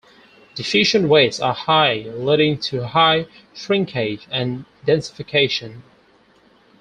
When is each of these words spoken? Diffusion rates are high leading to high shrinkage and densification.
Diffusion 0.55 1.11
rates 1.11 1.39
are 1.39 1.53
high 1.53 1.97
leading 2.11 2.57
to 2.61 2.87
high 2.87 3.27
shrinkage 3.53 4.25
and 4.31 4.65
densification. 4.83 5.83